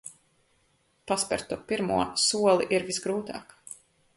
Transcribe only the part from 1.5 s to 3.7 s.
to pirmo soli ir visgrūtāk.